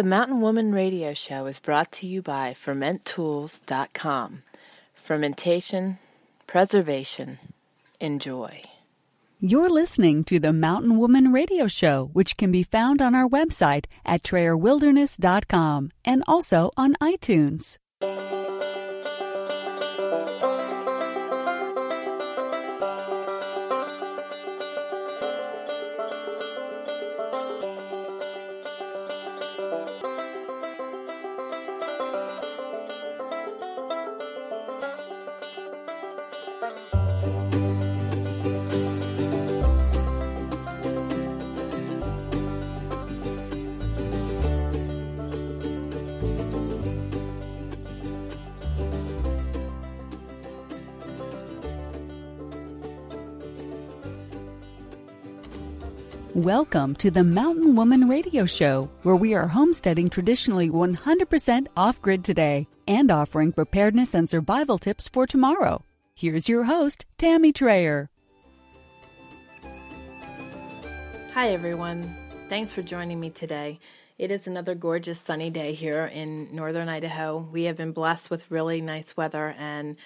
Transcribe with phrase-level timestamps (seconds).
[0.00, 4.42] The Mountain Woman Radio Show is brought to you by FermentTools.com.
[4.94, 5.98] Fermentation,
[6.46, 7.38] preservation,
[8.00, 8.62] enjoy.
[9.40, 13.84] You're listening to the Mountain Woman Radio Show, which can be found on our website
[14.06, 17.76] at TrayerWilderness.com and also on iTunes.
[56.40, 62.24] Welcome to the Mountain Woman Radio Show, where we are homesteading traditionally 100% off grid
[62.24, 65.84] today and offering preparedness and survival tips for tomorrow.
[66.14, 68.06] Here's your host, Tammy Trayer.
[71.34, 72.16] Hi, everyone.
[72.48, 73.78] Thanks for joining me today.
[74.16, 77.36] It is another gorgeous sunny day here in northern Idaho.
[77.36, 79.96] We have been blessed with really nice weather, and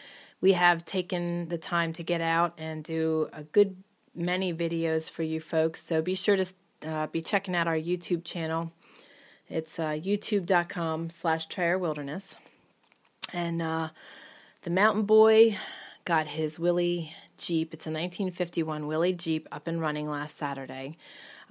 [0.40, 3.76] we have taken the time to get out and do a good
[4.14, 5.82] many videos for you folks.
[5.82, 6.46] So be sure to
[6.86, 8.72] uh, be checking out our YouTube channel.
[9.48, 12.36] It's uh, youtube.com slash Trayer Wilderness.
[13.32, 13.90] And uh,
[14.62, 15.56] the mountain boy
[16.04, 17.74] got his Willys Jeep.
[17.74, 20.96] It's a 1951 Willys Jeep up and running last Saturday.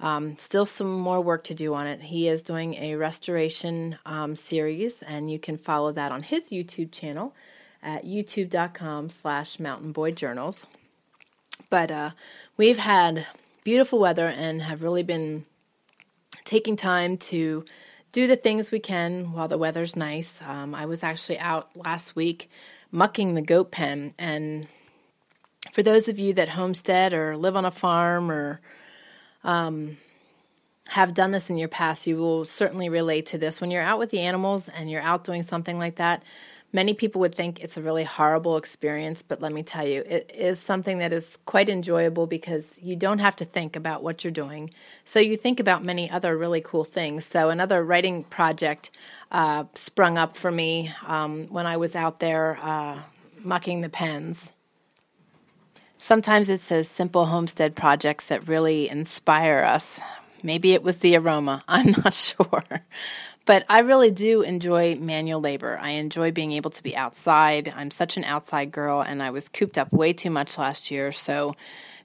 [0.00, 2.02] Um, still some more work to do on it.
[2.02, 6.90] He is doing a restoration um, series, and you can follow that on his YouTube
[6.90, 7.34] channel
[7.82, 10.66] at youtube.com slash mountain boy journals.
[11.70, 12.10] But uh,
[12.56, 13.26] we've had
[13.64, 15.46] beautiful weather and have really been
[16.44, 17.64] taking time to
[18.12, 20.40] do the things we can while the weather's nice.
[20.42, 22.50] Um, I was actually out last week
[22.92, 24.14] mucking the goat pen.
[24.18, 24.68] And
[25.72, 28.60] for those of you that homestead or live on a farm or
[29.42, 29.96] um,
[30.88, 33.60] have done this in your past, you will certainly relate to this.
[33.60, 36.22] When you're out with the animals and you're out doing something like that,
[36.74, 40.32] Many people would think it's a really horrible experience, but let me tell you, it
[40.34, 44.32] is something that is quite enjoyable because you don't have to think about what you're
[44.32, 44.70] doing.
[45.04, 47.24] So you think about many other really cool things.
[47.24, 48.90] So another writing project
[49.30, 52.98] uh, sprung up for me um, when I was out there uh,
[53.44, 54.50] mucking the pens.
[55.96, 60.00] Sometimes it's those simple homestead projects that really inspire us.
[60.44, 62.64] Maybe it was the aroma, I'm not sure.
[63.46, 65.78] But I really do enjoy manual labor.
[65.78, 67.72] I enjoy being able to be outside.
[67.74, 71.12] I'm such an outside girl, and I was cooped up way too much last year.
[71.12, 71.54] So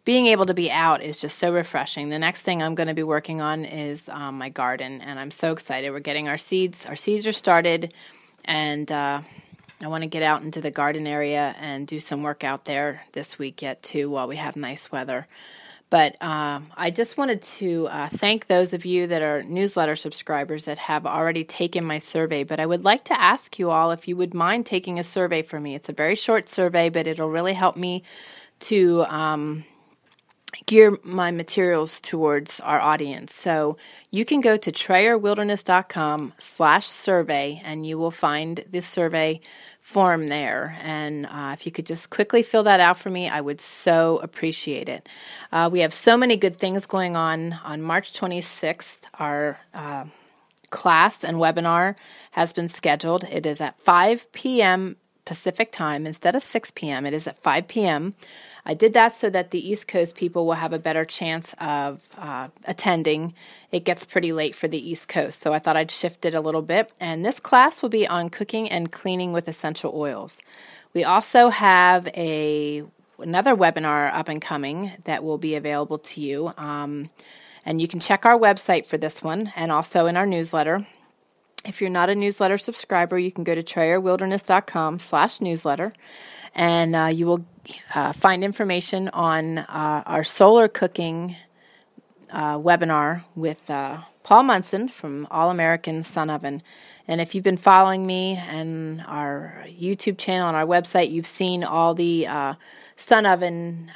[0.03, 2.09] being able to be out is just so refreshing.
[2.09, 5.31] The next thing I'm going to be working on is um, my garden, and I'm
[5.31, 5.91] so excited.
[5.91, 6.85] We're getting our seeds.
[6.85, 7.93] Our seeds are started,
[8.43, 9.21] and uh,
[9.81, 13.03] I want to get out into the garden area and do some work out there
[13.13, 15.27] this week yet too, while we have nice weather.
[15.89, 20.65] But um, I just wanted to uh, thank those of you that are newsletter subscribers
[20.65, 22.43] that have already taken my survey.
[22.43, 25.41] But I would like to ask you all if you would mind taking a survey
[25.41, 25.73] for me.
[25.73, 28.03] It's a very short survey, but it'll really help me
[28.61, 29.63] to um,
[30.65, 33.33] gear my materials towards our audience.
[33.33, 33.77] So
[34.11, 39.41] you can go to trayerwilderness.com slash survey and you will find this survey
[39.89, 40.77] form there.
[40.83, 44.19] And uh, if you could just quickly fill that out for me, I would so
[44.19, 45.09] appreciate it.
[45.51, 47.53] Uh, we have so many good things going on.
[47.63, 50.05] On March 26th, our uh,
[50.69, 51.95] class and webinar
[52.31, 53.23] has been scheduled.
[53.23, 54.95] It is at 5 p.m.
[55.25, 58.13] Pacific time instead of 6 p.m., it is at 5 p.m.
[58.69, 62.01] I did that so that the East Coast people will have a better chance of
[62.19, 63.33] uh, attending.
[63.71, 66.39] It gets pretty late for the East Coast, so I thought I'd shift it a
[66.39, 66.93] little bit.
[66.99, 70.37] And this class will be on cooking and cleaning with essential oils.
[70.93, 72.83] We also have a
[73.17, 76.53] another webinar up and coming that will be available to you.
[76.55, 77.09] Um,
[77.65, 80.85] and you can check our website for this one and also in our newsletter.
[81.65, 85.91] If you're not a newsletter subscriber, you can go to trayerwilderness.com slash newsletter
[86.55, 87.45] and uh, you will
[87.93, 91.35] uh, find information on uh, our solar cooking
[92.31, 96.61] uh, webinar with uh, Paul Munson from All American Sun Oven.
[97.07, 101.63] And if you've been following me and our YouTube channel and our website, you've seen
[101.63, 102.53] all the uh,
[102.97, 103.91] Sun Oven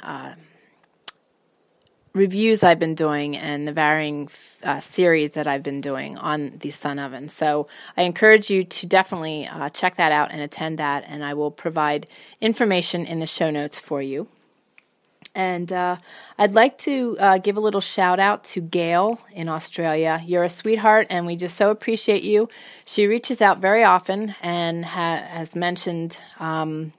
[2.14, 4.30] reviews I've been doing and the varying
[4.62, 7.28] uh, series that I've been doing on the Sun Oven.
[7.28, 7.66] So
[7.96, 11.50] I encourage you to definitely uh, check that out and attend that, and I will
[11.50, 12.06] provide
[12.40, 14.28] information in the show notes for you.
[15.34, 15.96] And uh,
[16.38, 20.22] I'd like to uh, give a little shout out to Gail in Australia.
[20.24, 22.48] You're a sweetheart, and we just so appreciate you.
[22.84, 26.92] She reaches out very often and ha- has mentioned um,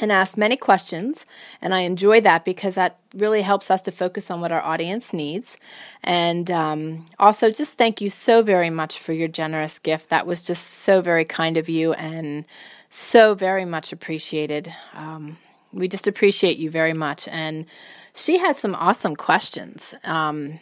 [0.00, 1.26] and ask many questions.
[1.60, 5.12] And I enjoy that because that really helps us to focus on what our audience
[5.12, 5.56] needs.
[6.02, 10.10] And um, also, just thank you so very much for your generous gift.
[10.10, 12.44] That was just so very kind of you and
[12.90, 14.72] so very much appreciated.
[14.94, 15.38] Um,
[15.72, 17.28] we just appreciate you very much.
[17.28, 17.66] And
[18.14, 20.58] she had some awesome questions um,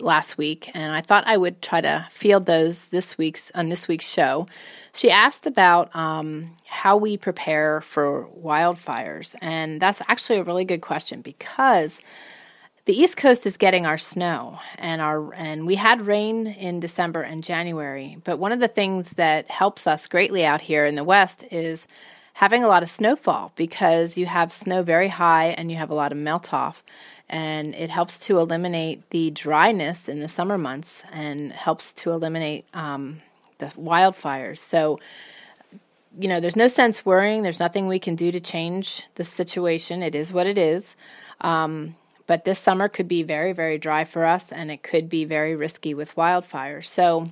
[0.00, 3.88] last week, and I thought I would try to field those this week's on this
[3.88, 4.46] week's show.
[4.92, 10.82] She asked about um, how we prepare for wildfires, and that's actually a really good
[10.82, 12.00] question because
[12.84, 17.22] the East Coast is getting our snow, and our and we had rain in December
[17.22, 18.18] and January.
[18.22, 21.86] But one of the things that helps us greatly out here in the West is
[22.36, 25.94] having a lot of snowfall because you have snow very high and you have a
[25.94, 26.84] lot of melt off.
[27.28, 32.66] And it helps to eliminate the dryness in the summer months and helps to eliminate
[32.72, 33.20] um,
[33.58, 34.58] the wildfires.
[34.58, 35.00] So,
[36.18, 37.42] you know, there's no sense worrying.
[37.42, 40.02] There's nothing we can do to change the situation.
[40.02, 40.94] It is what it is.
[41.40, 41.96] Um,
[42.26, 45.54] but this summer could be very, very dry for us, and it could be very
[45.54, 46.86] risky with wildfires.
[46.86, 47.28] So,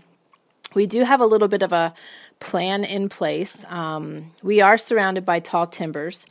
[0.75, 1.95] we do have a little bit of a
[2.41, 3.65] plan in place.
[3.69, 6.27] Um, we are surrounded by tall timbers,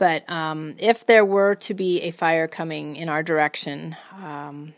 [0.00, 4.72] but um, if there were to be a fire coming in our direction, um,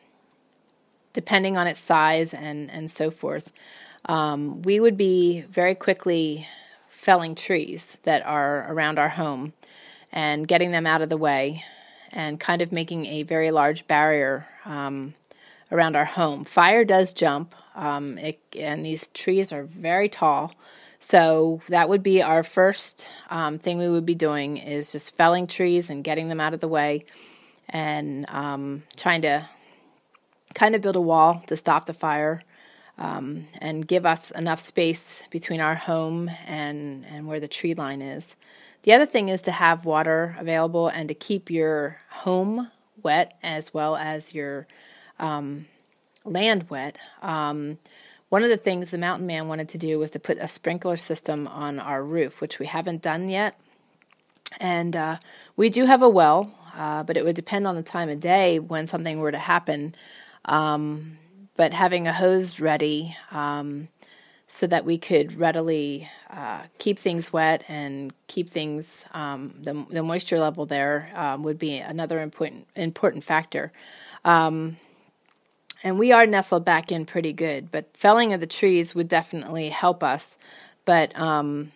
[1.12, 3.52] depending on its size and, and so forth,
[4.06, 6.48] um, we would be very quickly
[6.88, 9.52] felling trees that are around our home
[10.10, 11.64] and getting them out of the way
[12.10, 15.14] and kind of making a very large barrier um,
[15.70, 16.42] around our home.
[16.42, 20.52] Fire does jump, um, it, and these trees are very tall.
[21.12, 25.46] So that would be our first um, thing we would be doing is just felling
[25.46, 27.04] trees and getting them out of the way,
[27.68, 29.46] and um, trying to
[30.54, 32.42] kind of build a wall to stop the fire.
[32.96, 38.00] Um, and give us enough space between our home and, and where the tree line
[38.00, 38.34] is.
[38.84, 42.70] The other thing is to have water available and to keep your home
[43.02, 44.66] wet as well as your
[45.18, 45.66] um,
[46.24, 46.96] land wet.
[48.32, 50.96] One of the things the mountain man wanted to do was to put a sprinkler
[50.96, 53.60] system on our roof, which we haven't done yet.
[54.58, 55.18] And uh,
[55.54, 58.58] we do have a well, uh, but it would depend on the time of day
[58.58, 59.94] when something were to happen.
[60.46, 61.18] Um,
[61.56, 63.88] but having a hose ready um,
[64.48, 70.02] so that we could readily uh, keep things wet and keep things um, the, the
[70.02, 73.72] moisture level there um, would be another important important factor.
[74.24, 74.78] Um,
[75.82, 77.70] and we are nestled back in pretty good.
[77.70, 80.36] But felling of the trees would definitely help us.
[80.84, 81.72] But um,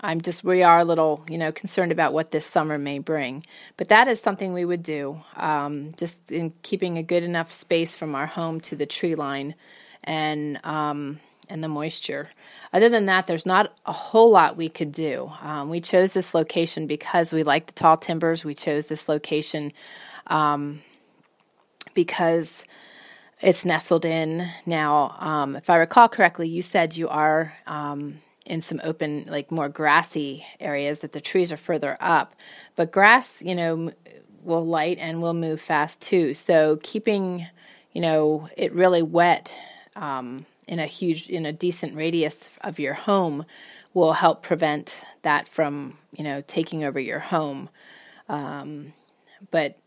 [0.00, 3.44] I'm just we are a little you know concerned about what this summer may bring.
[3.76, 7.96] But that is something we would do, um, just in keeping a good enough space
[7.96, 9.54] from our home to the tree line,
[10.04, 12.28] and um, and the moisture.
[12.72, 15.30] Other than that, there's not a whole lot we could do.
[15.40, 18.44] Um, we chose this location because we like the tall timbers.
[18.44, 19.72] We chose this location
[20.26, 20.82] um,
[21.94, 22.64] because
[23.44, 24.48] it's nestled in.
[24.64, 29.52] Now, um, if I recall correctly, you said you are um, in some open, like
[29.52, 32.34] more grassy areas, that the trees are further up.
[32.74, 33.92] But grass, you know,
[34.42, 36.32] will light and will move fast too.
[36.32, 37.46] So keeping,
[37.92, 39.52] you know, it really wet
[39.94, 43.44] um, in a huge, in a decent radius of your home
[43.92, 47.68] will help prevent that from, you know, taking over your home.
[48.28, 48.94] Um,
[49.50, 49.78] but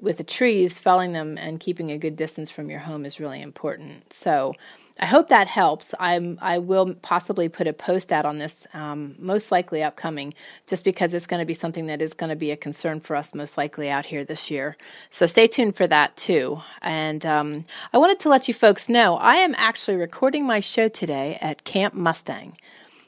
[0.00, 3.42] with the trees, felling them and keeping a good distance from your home is really
[3.42, 4.12] important.
[4.12, 4.54] So
[5.00, 5.92] I hope that helps.
[5.98, 10.34] I'm I will possibly put a post out on this, um, most likely upcoming,
[10.66, 13.16] just because it's going to be something that is going to be a concern for
[13.16, 14.76] us most likely out here this year.
[15.10, 16.60] So stay tuned for that too.
[16.80, 20.88] And um, I wanted to let you folks know I am actually recording my show
[20.88, 22.56] today at Camp Mustang.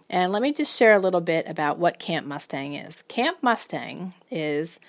[0.09, 3.03] And let me just share a little bit about what Camp Mustang is.
[3.03, 4.81] Camp Mustang is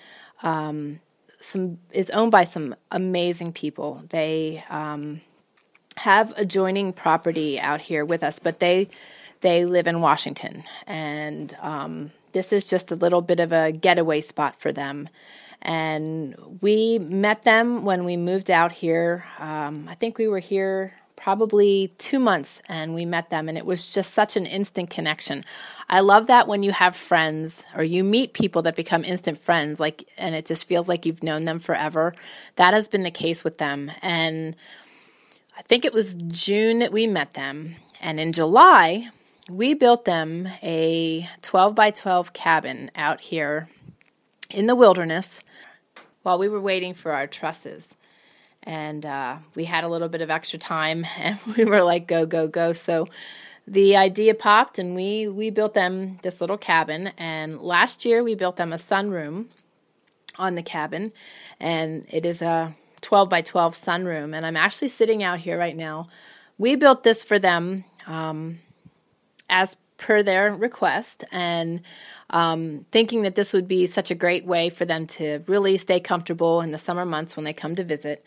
[0.42, 0.98] um,
[1.42, 4.02] some is owned by some amazing people.
[4.08, 5.20] They um,
[5.96, 8.88] have adjoining property out here with us, but they
[9.40, 14.20] they live in Washington, and um, this is just a little bit of a getaway
[14.20, 15.08] spot for them.
[15.60, 19.24] And we met them when we moved out here.
[19.38, 23.64] Um, I think we were here probably two months and we met them and it
[23.64, 25.44] was just such an instant connection.
[25.88, 29.78] I love that when you have friends or you meet people that become instant friends
[29.78, 32.12] like and it just feels like you've known them forever.
[32.56, 33.92] That has been the case with them.
[34.02, 34.56] And
[35.56, 37.76] i think it was june that we met them.
[38.00, 39.08] And in july
[39.48, 43.68] we built them a 12 by 12 cabin out here
[44.50, 45.40] in the wilderness
[46.24, 47.94] while we were waiting for our trusses.
[48.64, 52.26] And uh, we had a little bit of extra time, and we were like, go,
[52.26, 52.72] go, go.
[52.72, 53.08] So
[53.66, 57.12] the idea popped, and we, we built them this little cabin.
[57.18, 59.46] And last year, we built them a sunroom
[60.36, 61.12] on the cabin,
[61.60, 64.34] and it is a 12 by 12 sunroom.
[64.34, 66.08] And I'm actually sitting out here right now.
[66.58, 68.60] We built this for them um,
[69.50, 71.80] as per their request and
[72.30, 76.00] um, thinking that this would be such a great way for them to really stay
[76.00, 78.24] comfortable in the summer months when they come to visit.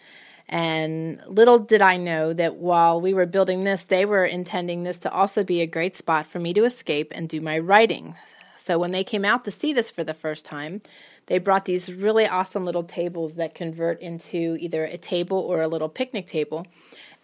[0.48, 5.00] And little did I know that while we were building this, they were intending this
[5.00, 8.16] to also be a great spot for me to escape and do my writing.
[8.56, 10.82] So when they came out to see this for the first time,
[11.28, 15.68] they brought these really awesome little tables that convert into either a table or a
[15.68, 16.68] little picnic table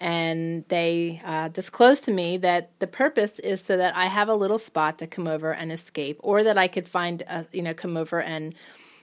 [0.02, 4.36] and they uh, disclosed to me that the purpose is so that I have a
[4.36, 7.76] little spot to come over and escape, or that I could find, a, you know,
[7.76, 8.56] come over and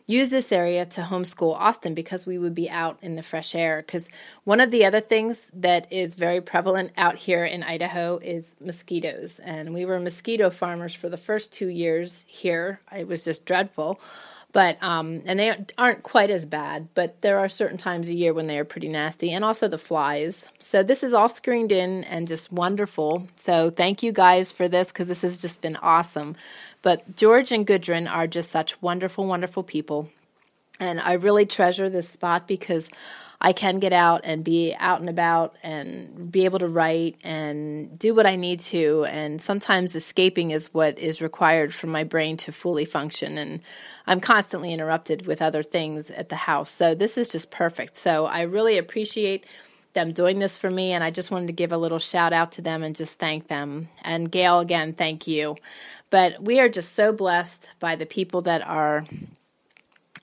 [0.09, 3.85] use this area to homeschool Austin because we would be out in the fresh air.
[3.87, 4.09] Because
[4.43, 9.39] one of the other things that is very prevalent out here in Idaho is mosquitoes,
[9.39, 12.81] and we were mosquito farmers for the first two years here.
[12.91, 14.01] It was just dreadful
[14.53, 16.89] but um, and they aren't quite as bad.
[16.95, 19.79] But there are certain times a year when they are pretty nasty, and also the
[19.79, 20.47] flies.
[20.59, 23.29] So this is all screened in and just wonderful.
[23.37, 26.37] So thank you guys for this because this has just been awesome.
[26.89, 30.09] But George and Gudrun are just such wonderful, wonderful people,
[30.81, 32.89] and I really treasure this spot because
[33.43, 37.99] I can get out and be out and about and be able to write and
[37.99, 39.05] do what I need to.
[39.05, 43.37] And sometimes escaping is what is required for my brain to fully function.
[43.37, 43.61] And
[44.07, 46.71] I'm constantly interrupted with other things at the house.
[46.71, 47.99] So this is just perfect.
[47.99, 49.45] So I really appreciate
[49.95, 50.93] them doing this for me.
[50.93, 53.49] And I just wanted to give a little shout out to them and just thank
[53.49, 53.89] them.
[54.03, 55.57] And Gail, again, thank you.
[56.11, 59.05] But we are just so blessed by the people that are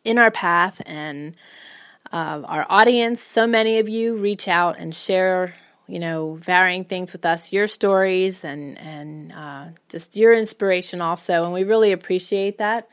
[0.03, 1.35] in our path and
[2.11, 3.21] uh, our audience.
[3.21, 5.55] So many of you reach out and share,
[5.87, 11.43] you know, varying things with us, your stories and and uh, just your inspiration also,
[11.43, 12.87] and we really appreciate that.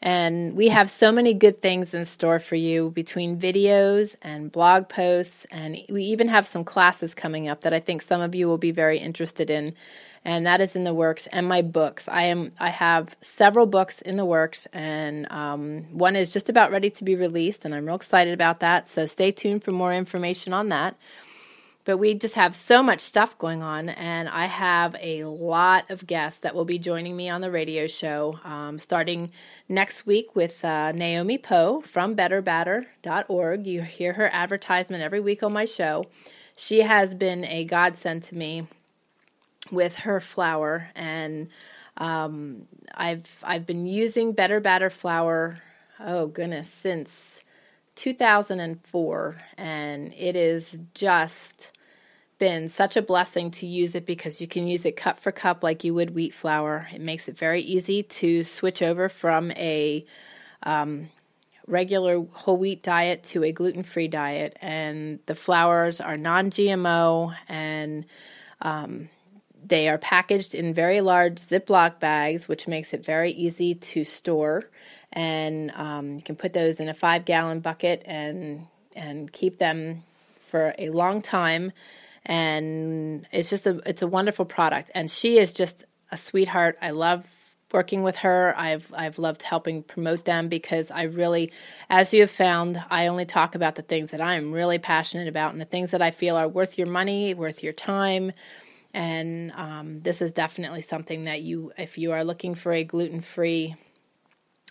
[0.00, 4.88] And we have so many good things in store for you between videos and blog
[4.88, 5.44] posts.
[5.50, 8.58] And we even have some classes coming up that I think some of you will
[8.58, 9.74] be very interested in
[10.24, 11.26] and that is in the works.
[11.28, 16.16] And my books, I am I have several books in the works, and um, one
[16.16, 18.88] is just about ready to be released, and I'm real excited about that.
[18.88, 20.96] So stay tuned for more information on that.
[21.88, 26.06] But we just have so much stuff going on, and I have a lot of
[26.06, 29.30] guests that will be joining me on the radio show um, starting
[29.70, 33.66] next week with uh, Naomi Poe from BetterBatter.org.
[33.66, 36.04] You hear her advertisement every week on my show.
[36.56, 38.66] She has been a godsend to me
[39.70, 41.48] with her flour, and
[41.96, 45.60] um, I've I've been using Better Batter flour.
[46.00, 47.42] Oh goodness, since
[47.96, 51.72] 2004, and it is just
[52.38, 55.64] been such a blessing to use it because you can use it cup for cup
[55.64, 56.88] like you would wheat flour.
[56.94, 60.06] It makes it very easy to switch over from a
[60.62, 61.08] um,
[61.66, 67.34] regular whole wheat diet to a gluten free diet, and the flours are non GMO
[67.48, 68.06] and
[68.62, 69.08] um,
[69.68, 74.64] they are packaged in very large Ziploc bags, which makes it very easy to store.
[75.12, 80.02] And um, you can put those in a five gallon bucket and and keep them
[80.48, 81.72] for a long time.
[82.26, 84.90] And it's just a it's a wonderful product.
[84.94, 86.78] And she is just a sweetheart.
[86.80, 88.54] I love working with her.
[88.56, 91.52] I've I've loved helping promote them because I really,
[91.90, 95.28] as you have found, I only talk about the things that I am really passionate
[95.28, 98.32] about and the things that I feel are worth your money, worth your time
[98.94, 103.20] and um, this is definitely something that you, if you are looking for a gluten
[103.20, 103.76] free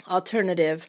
[0.10, 0.88] alternative,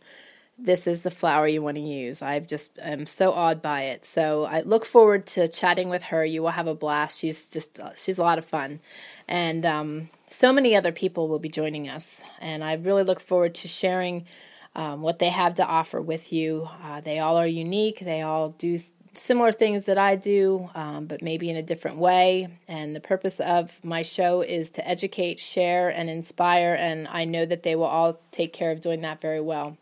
[0.59, 2.21] this is the flour you want to use.
[2.21, 4.05] I've just am so awed by it.
[4.05, 6.25] So I look forward to chatting with her.
[6.25, 7.21] You will have a blast.
[7.21, 8.81] She's just she's a lot of fun,
[9.29, 12.21] and um, so many other people will be joining us.
[12.41, 14.27] And I really look forward to sharing
[14.75, 16.69] um, what they have to offer with you.
[16.83, 18.01] Uh, they all are unique.
[18.01, 18.81] They all do
[19.19, 22.49] similar things that I do, um, but maybe in a different way.
[22.67, 26.77] And the purpose of my show is to educate, share, and inspire.
[26.79, 29.77] And I know that they will all take care of doing that very well.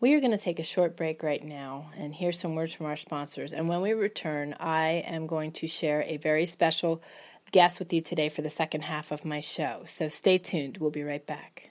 [0.00, 2.86] We are going to take a short break right now and hear some words from
[2.86, 3.52] our sponsors.
[3.52, 7.02] And when we return, I am going to share a very special
[7.52, 9.82] guest with you today for the second half of my show.
[9.84, 10.78] So stay tuned.
[10.78, 11.69] We'll be right back.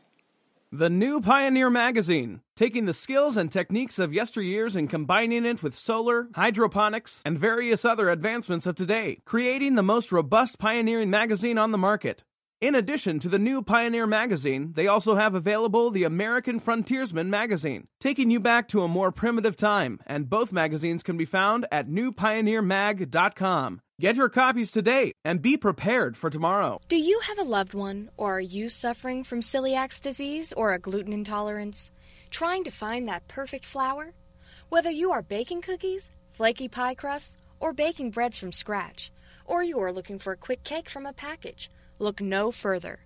[0.72, 5.74] The new Pioneer magazine, taking the skills and techniques of yesteryears and combining it with
[5.74, 11.72] solar, hydroponics, and various other advancements of today, creating the most robust pioneering magazine on
[11.72, 12.24] the market.
[12.62, 17.88] In addition to the new Pioneer magazine, they also have available the American Frontiersman magazine,
[18.00, 21.88] taking you back to a more primitive time, and both magazines can be found at
[21.90, 23.82] newpioneermag.com.
[24.00, 26.80] Get your copies today and be prepared for tomorrow.
[26.88, 30.80] Do you have a loved one, or are you suffering from celiac disease or a
[30.80, 31.92] gluten intolerance?
[32.30, 34.14] Trying to find that perfect flour?
[34.70, 39.12] Whether you are baking cookies, flaky pie crusts, or baking breads from scratch,
[39.46, 43.00] or you are looking for a quick cake from a package, look no further.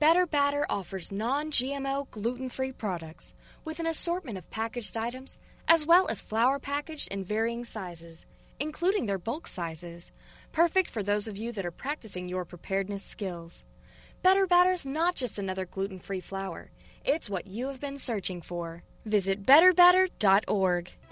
[0.00, 5.38] Better Batter offers non GMO gluten free products with an assortment of packaged items
[5.68, 8.26] as well as flour packaged in varying sizes,
[8.60, 10.12] including their bulk sizes,
[10.52, 13.62] perfect for those of you that are practicing your preparedness skills.
[14.22, 16.70] Better Batter's not just another gluten free flour,
[17.04, 18.82] it's what you have been searching for.
[19.04, 20.92] Visit betterbatter.org.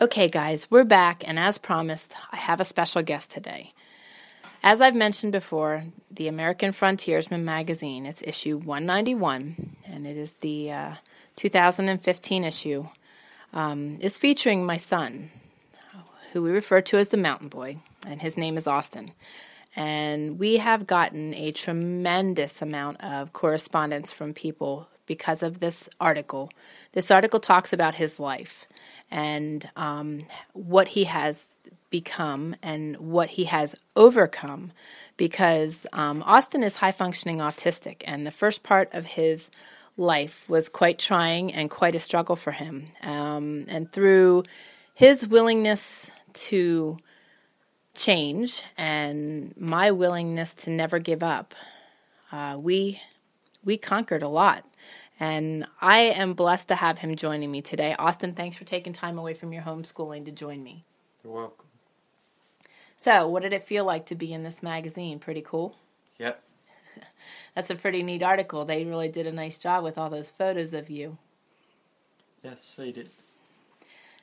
[0.00, 3.72] Okay, guys, we're back, and as promised, I have a special guest today.
[4.62, 10.70] As I've mentioned before, the American Frontiersman magazine, it's issue 191, and it is the
[10.70, 10.94] uh,
[11.34, 12.86] 2015 issue,
[13.52, 15.32] um, is featuring my son,
[16.32, 19.10] who we refer to as the Mountain Boy, and his name is Austin.
[19.74, 26.50] And we have gotten a tremendous amount of correspondence from people because of this article.
[26.92, 28.66] This article talks about his life
[29.10, 31.56] and um, what he has
[31.90, 34.70] become and what he has overcome
[35.16, 39.50] because um, Austin is high functioning autistic, and the first part of his
[39.98, 42.86] life was quite trying and quite a struggle for him.
[43.02, 44.44] Um, and through
[44.94, 46.98] his willingness to
[47.94, 51.54] change and my willingness to never give up,
[52.30, 53.00] uh, we
[53.64, 54.64] we conquered a lot.
[55.20, 57.94] And I am blessed to have him joining me today.
[57.98, 60.84] Austin, thanks for taking time away from your homeschooling to join me.
[61.24, 61.66] You're welcome.
[62.96, 65.18] So, what did it feel like to be in this magazine?
[65.18, 65.76] Pretty cool.
[66.18, 66.42] Yep.
[67.54, 68.64] That's a pretty neat article.
[68.64, 71.18] They really did a nice job with all those photos of you.
[72.42, 73.10] Yes, they did.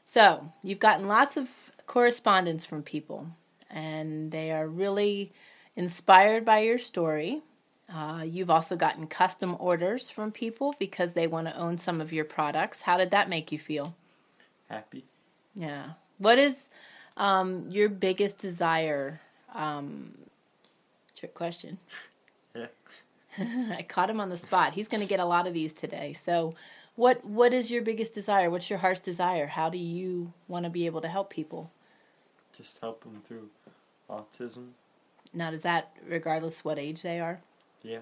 [0.05, 3.27] So, you've gotten lots of correspondence from people,
[3.69, 5.31] and they are really
[5.75, 7.41] inspired by your story.
[7.93, 12.11] Uh, you've also gotten custom orders from people because they want to own some of
[12.11, 12.81] your products.
[12.81, 13.95] How did that make you feel?
[14.69, 15.03] Happy.
[15.53, 15.91] Yeah.
[16.17, 16.67] What is
[17.17, 19.21] um, your biggest desire?
[19.53, 20.13] Um,
[21.15, 21.77] trick question.
[22.55, 22.67] Yeah.
[23.37, 24.73] I caught him on the spot.
[24.73, 26.13] He's going to get a lot of these today.
[26.13, 26.55] So,
[26.95, 28.49] what what is your biggest desire?
[28.49, 29.47] What's your heart's desire?
[29.47, 31.69] How do you want to be able to help people?
[32.55, 33.49] Just help them through
[34.09, 34.69] autism.
[35.33, 37.41] Now, does that regardless what age they are?
[37.83, 37.99] Yeah.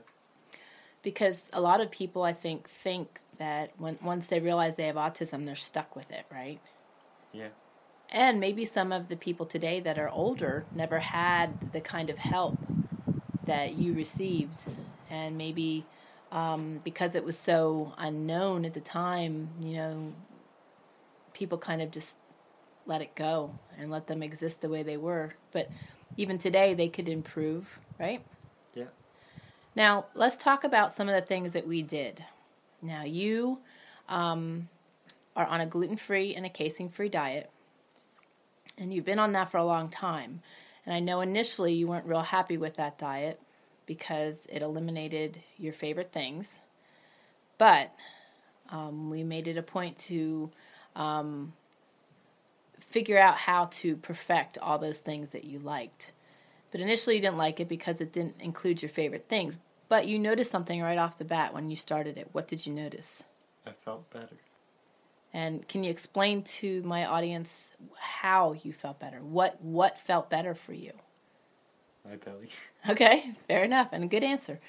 [1.01, 4.95] Because a lot of people, I think, think that when once they realize they have
[4.95, 6.59] autism, they're stuck with it, right?
[7.33, 7.49] Yeah.
[8.09, 12.17] And maybe some of the people today that are older never had the kind of
[12.19, 12.57] help
[13.45, 14.59] that you received,
[15.09, 15.85] and maybe
[16.31, 20.13] um, because it was so unknown at the time, you know,
[21.33, 22.17] people kind of just
[22.85, 25.33] let it go and let them exist the way they were.
[25.51, 25.69] But
[26.17, 28.23] even today, they could improve, right?
[29.75, 32.23] Now, let's talk about some of the things that we did.
[32.81, 33.59] Now, you
[34.07, 34.69] um,
[35.35, 37.49] are on a gluten free and a casein free diet,
[38.77, 40.41] and you've been on that for a long time.
[40.85, 43.39] And I know initially you weren't real happy with that diet
[43.85, 46.59] because it eliminated your favorite things.
[47.57, 47.93] But
[48.69, 50.51] um, we made it a point to
[50.95, 51.53] um,
[52.79, 56.11] figure out how to perfect all those things that you liked.
[56.73, 59.59] But initially you didn't like it because it didn't include your favorite things.
[59.89, 62.29] But you noticed something right off the bat when you started it.
[62.31, 63.23] What did you notice?
[63.67, 64.37] I felt better.
[65.31, 69.19] And can you explain to my audience how you felt better?
[69.19, 70.93] What what felt better for you?
[72.03, 72.49] My belly.
[72.89, 74.59] Okay, fair enough, and a good answer.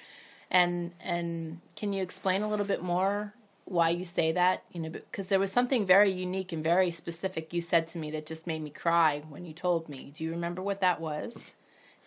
[0.50, 3.32] And and can you explain a little bit more
[3.64, 4.62] why you say that?
[4.72, 8.10] You know, because there was something very unique and very specific you said to me
[8.10, 10.12] that just made me cry when you told me.
[10.14, 11.52] Do you remember what that was?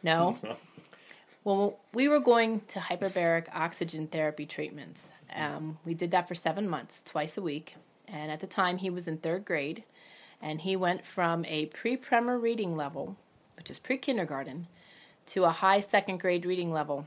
[0.04, 0.38] No.
[1.44, 5.12] well, we were going to hyperbaric oxygen therapy treatments.
[5.36, 7.76] Um, we did that for seven months, twice a week.
[8.08, 9.84] And at the time, he was in third grade,
[10.42, 13.18] and he went from a pre-primer reading level,
[13.58, 14.68] which is pre-kindergarten,
[15.28, 17.06] to a high second grade reading level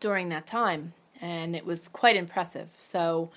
[0.00, 0.92] during that time.
[1.20, 2.74] and it was quite impressive.
[2.78, 3.30] So,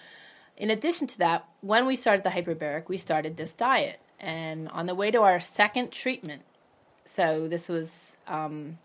[0.58, 4.00] in addition to that, when we started the hyperbaric, we started this diet.
[4.20, 6.42] And on the way to our second treatment,
[7.06, 8.78] so this was um,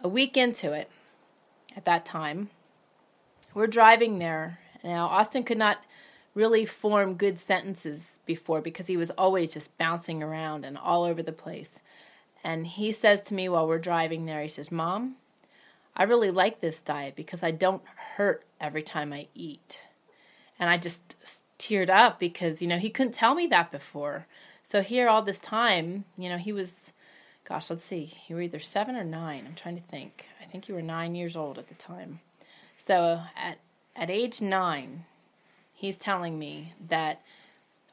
[0.00, 0.90] a week into it
[1.76, 2.50] at that time,
[3.54, 4.60] we're driving there.
[4.84, 5.82] Now, Austin could not
[6.34, 11.22] really form good sentences before because he was always just bouncing around and all over
[11.22, 11.80] the place.
[12.44, 15.16] And he says to me while we're driving there, he says, Mom,
[15.96, 17.82] I really like this diet because I don't
[18.16, 19.86] hurt every time I eat.
[20.60, 21.16] And I just
[21.58, 24.26] teared up because, you know, he couldn't tell me that before.
[24.62, 26.92] So here all this time, you know, he was,
[27.48, 29.44] gosh, let's see, you were either seven or nine.
[29.46, 30.28] I'm trying to think.
[30.40, 32.20] I think you were nine years old at the time.
[32.76, 33.58] So at,
[33.96, 35.06] at age nine,
[35.72, 37.22] he's telling me that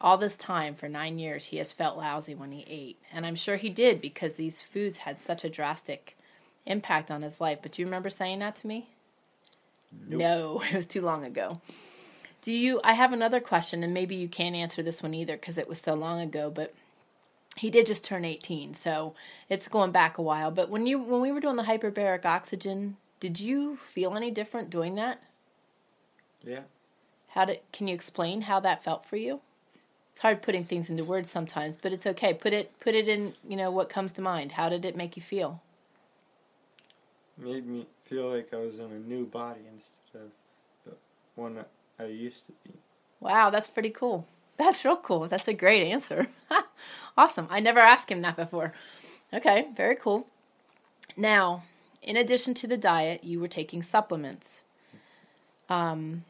[0.01, 2.99] all this time for nine years he has felt lousy when he ate.
[3.13, 6.17] And I'm sure he did because these foods had such a drastic
[6.65, 7.59] impact on his life.
[7.61, 8.89] But do you remember saying that to me?
[10.07, 10.19] Nope.
[10.19, 11.61] No, it was too long ago.
[12.41, 12.79] Do you?
[12.83, 15.79] I have another question, and maybe you can't answer this one either because it was
[15.79, 16.51] so long ago.
[16.51, 16.75] But
[17.55, 19.15] he did just turn 18, so
[19.49, 20.51] it's going back a while.
[20.51, 24.69] But when you when we were doing the hyperbaric oxygen, did you feel any different
[24.69, 25.23] doing that?
[26.43, 26.61] Yeah.
[27.29, 27.59] How did?
[27.71, 29.41] Can you explain how that felt for you?
[30.11, 32.33] It's hard putting things into words sometimes, but it's okay.
[32.33, 33.33] Put it put it in.
[33.47, 34.53] You know what comes to mind.
[34.53, 35.61] How did it make you feel?
[37.37, 40.31] Made me feel like I was in a new body instead of
[40.85, 40.91] the
[41.35, 42.71] one that I used to be.
[43.19, 44.27] Wow, that's pretty cool.
[44.57, 45.27] That's real cool.
[45.27, 46.27] That's a great answer.
[47.17, 47.47] awesome.
[47.49, 48.73] I never asked him that before.
[49.33, 50.27] Okay, very cool.
[51.17, 51.63] Now,
[52.01, 54.61] in addition to the diet, you were taking supplements.
[55.69, 56.23] Um,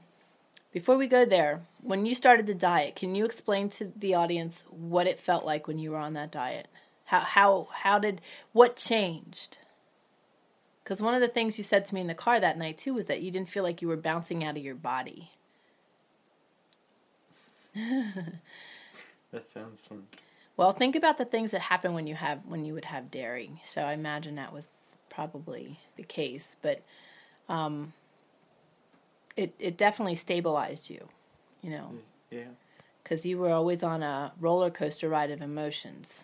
[0.72, 4.66] before we go there, when you started the diet, can you explain to the audience
[4.70, 6.68] what it felt like when you were on that diet?
[7.06, 9.58] How how how did what changed?
[10.84, 12.94] Because one of the things you said to me in the car that night too
[12.94, 15.32] was that you didn't feel like you were bouncing out of your body.
[19.32, 20.08] That sounds fun.
[20.56, 23.62] Well, think about the things that happen when you have when you would have dairy.
[23.66, 24.70] So I imagine that was
[25.10, 26.82] probably the case, but
[27.50, 27.92] um,
[29.36, 31.10] it it definitely stabilized you,
[31.62, 31.96] you know,
[32.32, 32.46] Yeah.
[33.04, 36.24] because you were always on a roller coaster ride of emotions.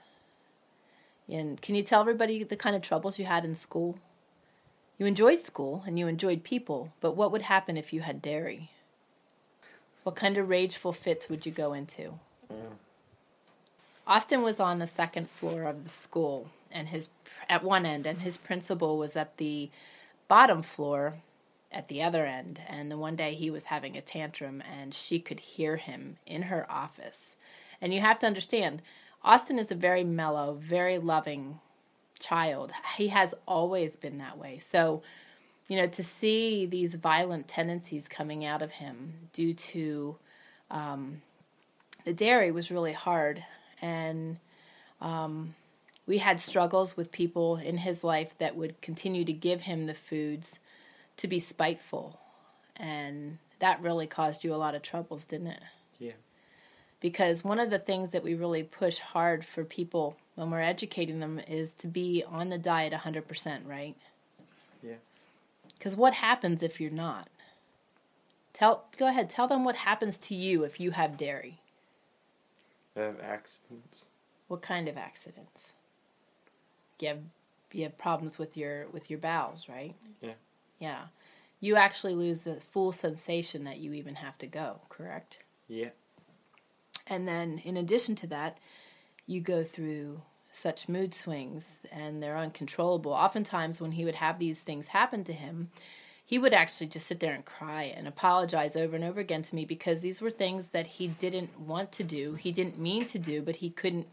[1.28, 4.00] And can you tell everybody the kind of troubles you had in school?
[4.98, 8.70] You enjoyed school and you enjoyed people, but what would happen if you had dairy?
[10.04, 12.14] What kind of rageful fits would you go into?
[14.08, 17.10] Austin was on the second floor of the school and his
[17.48, 19.70] at one end and his principal was at the
[20.28, 21.16] bottom floor
[21.72, 25.20] at the other end and the one day he was having a tantrum and she
[25.20, 27.36] could hear him in her office.
[27.80, 28.82] And you have to understand
[29.24, 31.60] Austin is a very mellow, very loving
[32.20, 32.72] child.
[32.98, 34.58] He has always been that way.
[34.60, 35.04] So,
[35.72, 40.18] you know, to see these violent tendencies coming out of him due to
[40.70, 41.22] um,
[42.04, 43.42] the dairy was really hard.
[43.82, 44.36] And
[45.00, 45.56] um,
[46.06, 49.94] we had struggles with people in his life that would continue to give him the
[49.94, 50.60] foods
[51.16, 52.20] to be spiteful.
[52.76, 55.62] And that really caused you a lot of troubles, didn't it?
[56.00, 56.12] Yeah.
[57.00, 61.22] because one of the things that we really push hard for people when we're educating
[61.22, 63.96] them is to be on the diet 100%, right?
[65.82, 67.28] Because what happens if you're not?
[68.54, 71.60] Tell go ahead, tell them what happens to you if you have dairy.
[72.96, 74.06] I have accidents.
[74.48, 75.74] What kind of accidents?
[77.00, 77.20] You have
[77.72, 79.96] you have problems with your with your bowels, right?
[80.22, 80.34] Yeah.
[80.78, 81.02] Yeah.
[81.60, 85.40] You actually lose the full sensation that you even have to go, correct?
[85.68, 85.90] Yeah.
[87.08, 88.60] And then, in addition to that,
[89.26, 93.14] you go through such mood swings and they're uncontrollable.
[93.14, 95.70] Oftentimes, when he would have these things happen to him,
[96.26, 99.56] he would actually just sit there and cry and apologize over and over again to
[99.56, 102.36] me because these were things that he didn't want to do.
[102.36, 104.08] He didn't mean to do, but he couldn't,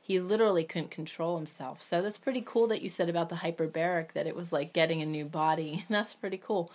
[0.00, 1.82] he literally couldn't control himself.
[1.82, 5.02] So that's pretty cool that you said about the hyperbaric that it was like getting
[5.02, 5.84] a new body.
[5.90, 6.70] that's pretty cool.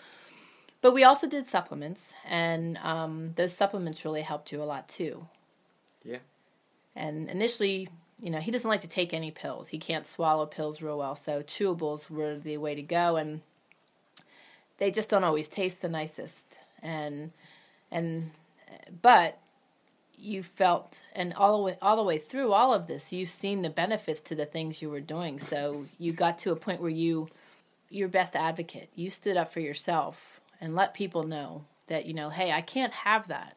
[0.82, 5.28] But we also did supplements, and um, those supplements really helped you a lot too.
[6.04, 6.20] Yeah.
[6.96, 7.90] And initially,
[8.22, 9.70] you know, he doesn't like to take any pills.
[9.70, 13.42] He can't swallow pills real well, so chewables were the way to go and
[14.78, 16.58] they just don't always taste the nicest.
[16.82, 17.32] And
[17.92, 18.32] and
[19.02, 19.38] but
[20.18, 23.62] you felt and all the way all the way through all of this, you've seen
[23.62, 25.40] the benefits to the things you were doing.
[25.40, 27.30] So you got to a point where you
[27.90, 28.90] your best advocate.
[28.96, 32.94] You stood up for yourself and let people know that, you know, hey, I can't
[32.94, 33.56] have that.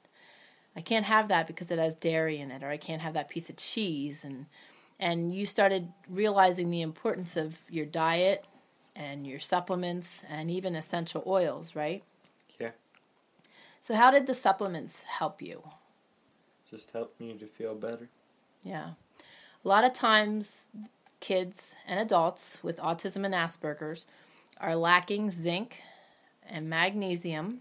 [0.75, 3.29] I can't have that because it has dairy in it, or I can't have that
[3.29, 4.25] piece of cheese.
[4.25, 4.47] And
[4.99, 8.45] and you started realizing the importance of your diet
[8.95, 12.05] and your supplements and even essential oils, right?
[12.61, 12.71] Yeah.
[13.83, 15.63] So, how did the supplements help you?
[16.71, 18.09] Just helped me to feel better.
[18.63, 18.91] Yeah.
[19.65, 20.67] A lot of times,
[21.21, 24.07] kids and adults with autism and Asperger's
[24.61, 25.83] are lacking zinc
[26.49, 27.61] and magnesium,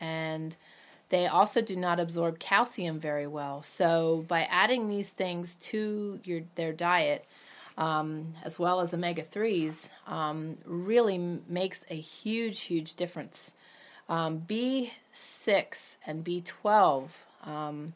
[0.00, 0.56] and
[1.10, 3.62] they also do not absorb calcium very well.
[3.62, 7.24] So, by adding these things to your their diet,
[7.78, 11.18] um, as well as omega 3s, um, really
[11.48, 13.54] makes a huge, huge difference.
[14.08, 17.08] Um, B6 and B12
[17.44, 17.94] um,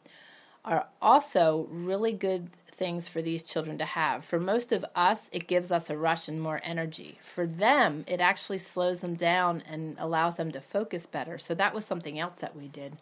[0.63, 4.25] are also really good things for these children to have.
[4.25, 7.19] For most of us, it gives us a rush and more energy.
[7.23, 11.37] For them, it actually slows them down and allows them to focus better.
[11.37, 12.97] So that was something else that we did.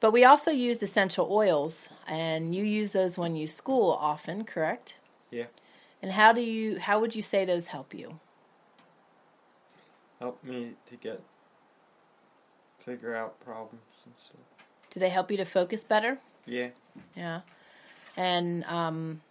[0.00, 4.96] But we also used essential oils, and you use those when you school often, correct?
[5.30, 5.44] Yeah.
[6.02, 8.18] And how do you how would you say those help you?
[10.18, 11.22] Help me to get
[12.78, 14.40] figure out problems and stuff.
[14.90, 16.18] Do they help you to focus better?
[16.46, 16.70] Yeah.
[17.16, 17.42] Yeah.
[18.16, 19.22] And um,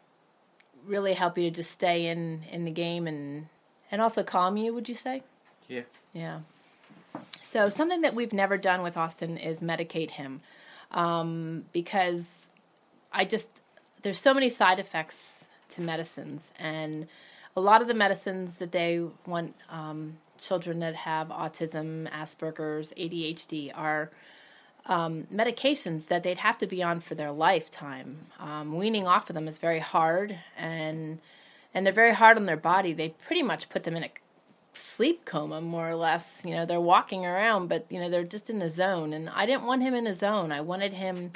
[0.86, 3.48] really help you to just stay in in the game and
[3.92, 5.24] and also calm you, would you say?
[5.68, 5.82] Yeah.
[6.14, 6.40] Yeah.
[7.42, 10.42] So something that we've never done with Austin is medicate him,
[10.92, 12.48] um, because
[13.12, 13.48] I just
[14.02, 17.08] there's so many side effects to medicines, and
[17.56, 23.72] a lot of the medicines that they want um, children that have autism, Asperger's, ADHD
[23.76, 24.10] are
[24.86, 28.28] um, medications that they'd have to be on for their lifetime.
[28.40, 31.20] Um, weaning off of them is very hard, and
[31.74, 32.94] and they're very hard on their body.
[32.94, 34.12] They pretty much put them in a
[34.74, 36.44] sleep coma, more or less.
[36.46, 39.14] You know, they're walking around, but you know they're just in the zone.
[39.14, 40.52] And I didn't want him in a zone.
[40.52, 41.32] I wanted him,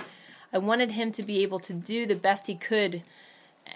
[0.51, 3.03] I wanted him to be able to do the best he could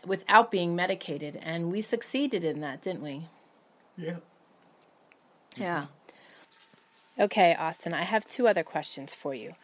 [0.05, 3.23] without being medicated, and we succeeded in that, didn't we?
[3.97, 4.17] Yeah.
[5.57, 5.87] Yeah.
[7.19, 9.55] Okay, Austin, I have two other questions for you.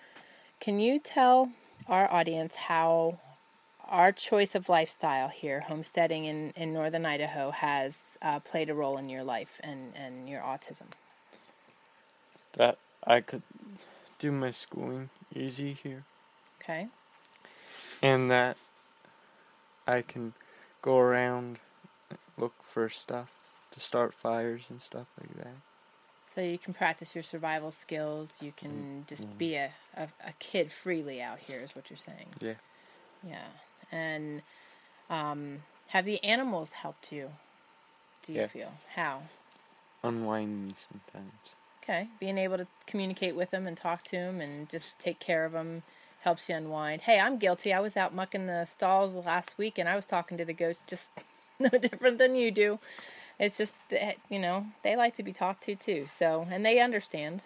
[0.60, 1.52] Can you tell
[1.88, 3.20] our audience how
[3.86, 8.98] our choice of lifestyle here, homesteading in, in northern Idaho, has uh, played a role
[8.98, 10.88] in your life and, and your autism?
[12.54, 13.44] That I could
[14.20, 16.04] do my schooling easy here.
[16.62, 16.88] Okay.
[18.02, 18.58] And that
[19.88, 20.34] I can
[20.82, 21.60] go around
[22.38, 23.32] look for stuff
[23.72, 25.56] to start fires and stuff like that.
[26.36, 28.42] So you can practice your survival skills.
[28.42, 32.28] You can just be a, a, a kid freely out here, is what you're saying.
[32.42, 32.56] Yeah.
[33.26, 33.46] Yeah.
[33.90, 34.42] And
[35.10, 37.32] um, have the animals helped you?
[38.24, 38.48] Do you Yeah.
[38.48, 38.74] feel?
[38.96, 39.22] How?
[40.04, 41.56] Unwind me sometimes.
[41.84, 45.46] Okay, being able to communicate with them and talk to them and just take care
[45.46, 45.84] of them
[46.22, 47.04] helps you unwind.
[47.04, 47.72] Hey, I'm guilty.
[47.72, 50.82] I was out mucking the stalls last week and I was talking to the goats
[50.88, 51.12] just
[51.60, 52.80] no different than you do.
[53.40, 56.06] It's just that, you know, they like to be talked to too.
[56.08, 57.42] So, and they understand.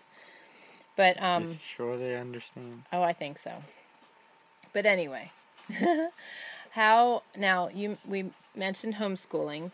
[0.96, 2.84] But um sure they understand?
[2.92, 3.64] oh, I think so.
[4.74, 5.32] But anyway,
[6.72, 9.72] how now you we mentioned homeschooling.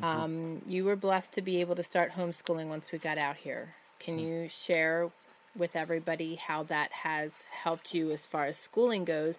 [0.00, 3.74] Um, you were blessed to be able to start homeschooling once we got out here.
[3.98, 5.10] Can you share
[5.56, 9.38] with everybody how that has helped you as far as schooling goes?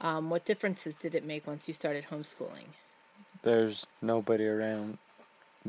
[0.00, 2.68] Um, what differences did it make once you started homeschooling?
[3.42, 4.96] There's nobody around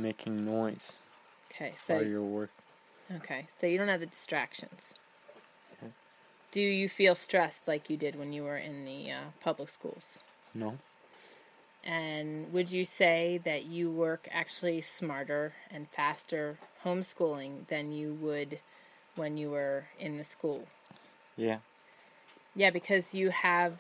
[0.02, 0.94] making noise
[1.52, 2.64] Okay, while so you're working.
[3.18, 4.94] okay, so you don't have the distractions.
[6.52, 10.18] Do you feel stressed like you did when you were in the uh, public schools?
[10.56, 10.80] No.
[11.84, 18.60] And would you say that you work actually smarter and faster homeschooling than you would
[19.16, 20.68] when you were in the school?
[21.38, 21.60] Yeah.
[22.56, 23.78] Yeah, because you have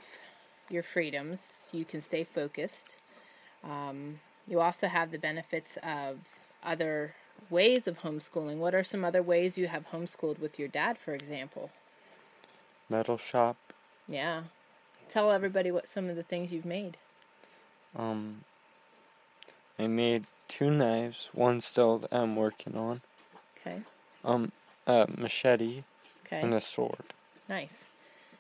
[0.70, 2.98] your freedoms, you can stay focused.
[3.64, 6.20] Um, you also have the benefits of
[6.64, 7.14] other
[7.50, 8.58] ways of homeschooling.
[8.58, 11.70] What are some other ways you have homeschooled with your dad, for example?
[12.90, 13.56] Metal shop.
[14.08, 14.44] Yeah.
[15.08, 16.98] Tell everybody what some of the things you've made.
[17.96, 18.44] Um.
[19.78, 21.30] I made two knives.
[21.32, 23.02] One still that I'm working on.
[23.60, 23.82] Okay.
[24.26, 24.52] Um.
[24.88, 25.84] A machete
[26.26, 26.42] Okay.
[26.42, 27.14] and a sword.
[27.48, 27.88] Nice,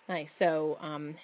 [0.07, 0.31] nice.
[0.31, 1.15] So, um,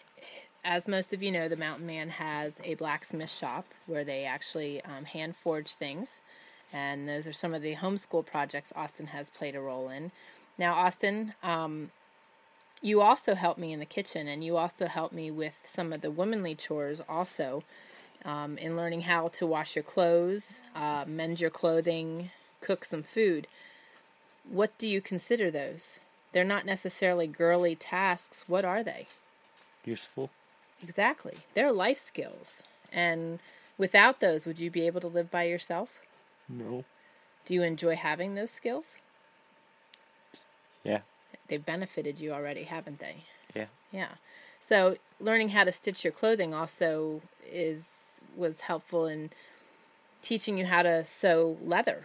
[0.66, 4.84] as most of you know, the Mountain Man has a blacksmith shop where they actually
[4.84, 6.20] um, hand forge things,
[6.74, 10.12] and those are some of the homeschool projects Austin has played a role in.
[10.58, 11.92] Now, Austin, um,
[12.82, 16.02] you also help me in the kitchen, and you also help me with some of
[16.02, 17.64] the womanly chores, also
[18.26, 23.46] um, in learning how to wash your clothes, uh, mend your clothing, cook some food.
[24.50, 26.00] What do you consider those?
[26.32, 28.46] They're not necessarily girly tasks.
[28.48, 29.08] What are they?
[29.86, 30.32] Useful.
[30.88, 31.38] Exactly.
[31.56, 32.62] They're life skills.
[32.94, 33.40] And
[33.78, 36.02] without those, would you be able to live by yourself?
[36.48, 36.86] No.
[37.46, 39.02] Do you enjoy having those skills?
[40.84, 41.00] Yeah.
[41.48, 43.16] they've benefited you already, haven't they?
[43.56, 43.66] Yeah.
[43.92, 44.10] Yeah.
[44.60, 47.22] So learning how to stitch your clothing also
[47.52, 49.32] is was helpful in
[50.22, 52.04] teaching you how to sew leather.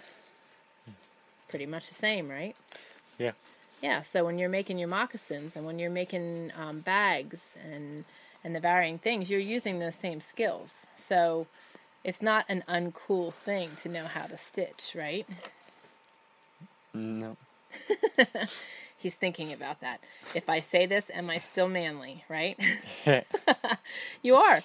[1.49, 2.57] Pretty much the same, right?
[3.19, 3.33] Yeah.
[3.83, 4.01] Yeah.
[4.01, 8.05] So when you're making your moccasins and when you're making um, bags and
[8.42, 10.87] and the varying things, you're using those same skills.
[10.94, 11.46] So
[12.05, 15.26] it's not an uncool thing to know how to stitch, right?
[16.94, 17.37] No.
[18.96, 20.00] He's thinking about that.
[20.35, 22.59] If I say this, am I still manly, right?
[24.22, 24.62] you are.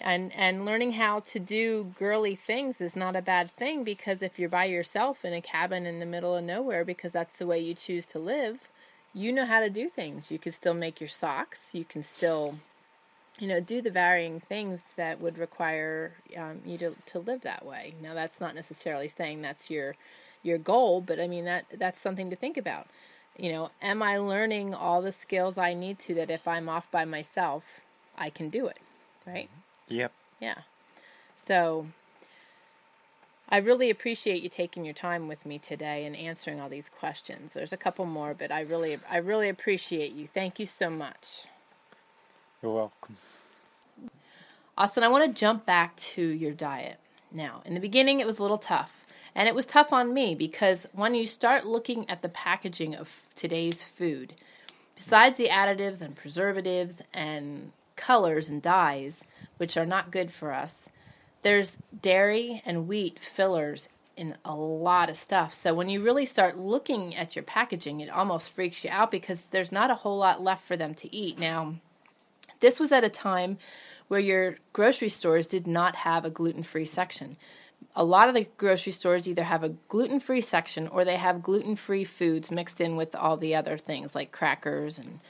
[0.00, 4.38] And and learning how to do girly things is not a bad thing because if
[4.38, 7.58] you're by yourself in a cabin in the middle of nowhere because that's the way
[7.58, 8.68] you choose to live,
[9.12, 10.30] you know how to do things.
[10.30, 11.74] You can still make your socks.
[11.74, 12.58] You can still,
[13.38, 17.64] you know, do the varying things that would require um, you to to live that
[17.64, 17.94] way.
[18.02, 19.94] Now that's not necessarily saying that's your
[20.42, 22.86] your goal, but I mean that that's something to think about.
[23.36, 26.90] You know, am I learning all the skills I need to that if I'm off
[26.90, 27.80] by myself,
[28.16, 28.80] I can do it,
[29.26, 29.48] right?
[29.88, 30.12] Yep.
[30.40, 30.58] Yeah.
[31.36, 31.86] So
[33.48, 37.54] I really appreciate you taking your time with me today and answering all these questions.
[37.54, 40.26] There's a couple more, but I really I really appreciate you.
[40.26, 41.46] Thank you so much.
[42.62, 43.16] You're welcome.
[44.76, 46.98] Austin, I want to jump back to your diet.
[47.30, 49.04] Now, in the beginning it was a little tough.
[49.34, 53.22] And it was tough on me because when you start looking at the packaging of
[53.36, 54.34] today's food,
[54.96, 59.22] besides the additives and preservatives and colors and dyes,
[59.58, 60.88] which are not good for us,
[61.42, 65.52] there's dairy and wheat fillers in a lot of stuff.
[65.52, 69.46] So when you really start looking at your packaging, it almost freaks you out because
[69.46, 71.38] there's not a whole lot left for them to eat.
[71.38, 71.74] Now,
[72.60, 73.58] this was at a time
[74.08, 77.36] where your grocery stores did not have a gluten free section
[77.94, 81.42] a lot of the grocery stores either have a gluten free section or they have
[81.42, 85.20] gluten free foods mixed in with all the other things like crackers and,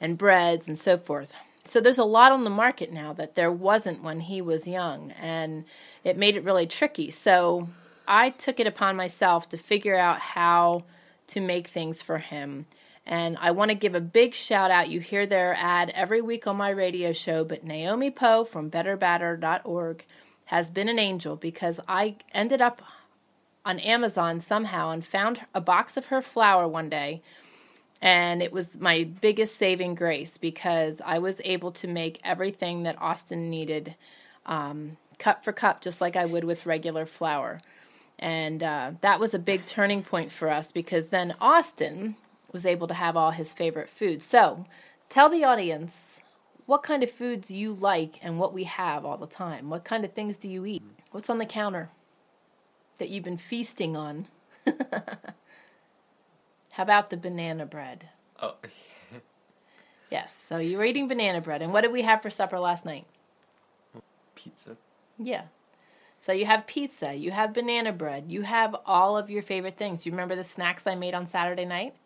[0.00, 1.34] and breads and so forth.
[1.64, 5.12] So there's a lot on the market now that there wasn't when he was young,
[5.12, 5.64] and
[6.02, 7.10] it made it really tricky.
[7.10, 7.68] So
[8.06, 10.82] I took it upon myself to figure out how
[11.28, 12.66] to make things for him.
[13.04, 14.90] And I want to give a big shout out.
[14.90, 20.04] You hear their ad every week on my radio show, but Naomi Poe from betterbatter.org
[20.46, 22.82] has been an angel because I ended up
[23.64, 27.22] on Amazon somehow and found a box of her flour one day.
[28.00, 33.00] And it was my biggest saving grace because I was able to make everything that
[33.00, 33.94] Austin needed
[34.44, 37.60] um, cup for cup, just like I would with regular flour.
[38.18, 42.16] And uh, that was a big turning point for us because then Austin
[42.52, 44.24] was able to have all his favorite foods.
[44.24, 44.66] So
[45.08, 46.20] tell the audience
[46.66, 49.70] what kind of foods you like and what we have all the time.
[49.70, 50.82] What kind of things do you eat?
[51.10, 51.90] What's on the counter
[52.98, 54.28] that you've been feasting on?
[56.72, 58.08] How about the banana bread?
[58.40, 58.54] Oh.
[60.10, 61.62] yes, so you were eating banana bread.
[61.62, 63.06] And what did we have for supper last night?
[64.34, 64.76] Pizza.
[65.18, 65.42] Yeah.
[66.20, 70.06] So you have pizza, you have banana bread, you have all of your favorite things.
[70.06, 71.96] You remember the snacks I made on Saturday night?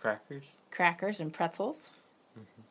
[0.00, 0.44] Crackers.
[0.70, 1.90] Crackers and pretzels.
[2.38, 2.62] Mm-hmm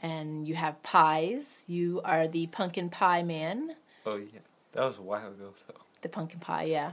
[0.00, 1.62] and you have pies.
[1.66, 3.74] You are the pumpkin pie man.
[4.06, 4.40] Oh yeah,
[4.72, 5.74] that was a while ago though.
[6.02, 6.92] The pumpkin pie, yeah.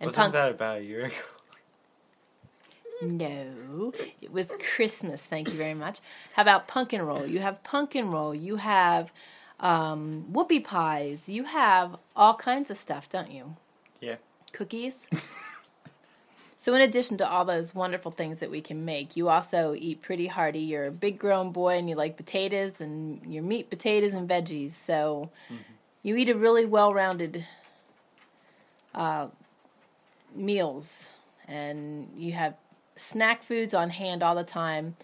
[0.00, 1.14] And Wasn't punk- that about a year ago?
[3.02, 5.24] no, it was Christmas.
[5.24, 6.00] Thank you very much.
[6.34, 7.26] How about pumpkin roll?
[7.26, 8.34] You have pumpkin roll.
[8.34, 9.12] You have
[9.60, 11.28] um, whoopie pies.
[11.28, 13.56] You have all kinds of stuff, don't you?
[14.00, 14.16] Yeah.
[14.52, 15.06] Cookies.
[16.64, 20.00] So, in addition to all those wonderful things that we can make, you also eat
[20.00, 20.60] pretty hearty.
[20.60, 24.70] You're a big grown boy and you like potatoes and your meat, potatoes, and veggies.
[24.70, 25.56] So, mm-hmm.
[26.02, 27.44] you eat a really well rounded
[28.94, 29.26] uh,
[30.34, 31.12] meals
[31.46, 32.54] and you have
[32.96, 34.96] snack foods on hand all the time.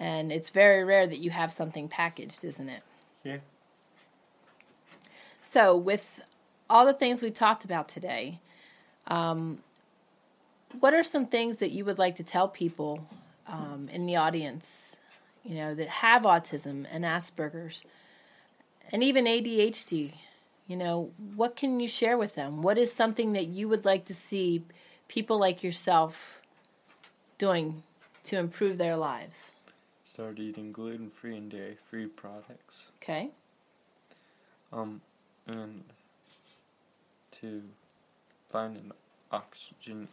[0.00, 2.82] And it's very rare that you have something packaged, isn't it?
[3.22, 3.36] Yeah.
[5.42, 6.24] So, with
[6.68, 8.40] all the things we talked about today,
[9.06, 9.60] um,
[10.80, 13.06] what are some things that you would like to tell people
[13.46, 14.96] um, in the audience,
[15.44, 17.82] you know, that have autism and Asperger's
[18.92, 20.14] and even ADHD?
[20.66, 22.62] You know, what can you share with them?
[22.62, 24.64] What is something that you would like to see
[25.08, 26.40] people like yourself
[27.36, 27.82] doing
[28.24, 29.52] to improve their lives?
[30.04, 32.86] Start eating gluten free and dairy free products.
[33.02, 33.30] Okay.
[34.72, 35.00] Um,
[35.46, 35.82] and
[37.40, 37.62] to
[38.48, 38.92] find an
[39.30, 40.08] oxygen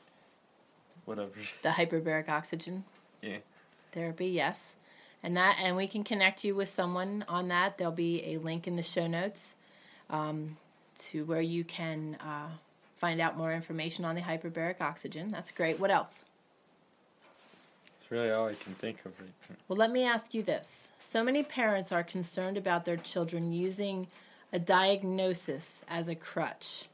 [1.06, 1.32] whatever.
[1.62, 2.84] The hyperbaric oxygen.
[3.22, 3.38] Yeah.
[3.92, 4.76] Therapy, yes.
[5.24, 7.78] And that, and we can connect you with someone on that.
[7.78, 9.56] There'll be a link in the show notes
[10.10, 10.58] um,
[11.00, 12.50] to where you can uh,
[12.98, 15.32] find out more information on the hyperbaric oxygen.
[15.32, 15.80] That's great.
[15.80, 16.24] What else?
[18.00, 19.56] That's really all I can think of right now.
[19.68, 20.92] Well, let me ask you this.
[21.00, 24.08] So many parents are concerned about their children using
[24.52, 26.88] a diagnosis as a crutch.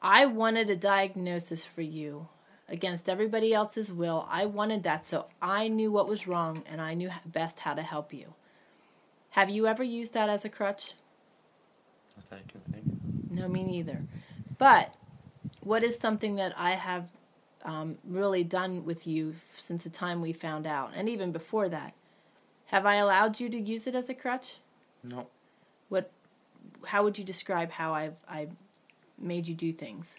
[0.00, 2.28] I wanted a diagnosis for you
[2.68, 4.26] against everybody else's will.
[4.30, 7.82] I wanted that so I knew what was wrong and I knew best how to
[7.82, 8.34] help you.
[9.30, 10.94] Have you ever used that as a crutch?
[12.30, 12.84] That I can think.
[13.30, 14.02] No, me neither.
[14.58, 14.92] But
[15.60, 17.10] what is something that I have
[17.64, 21.94] um, really done with you since the time we found out, and even before that?
[22.66, 24.58] Have I allowed you to use it as a crutch?
[25.02, 25.28] No.
[25.88, 26.10] What?
[26.86, 28.48] How would you describe how I've I
[29.18, 30.16] made you do things?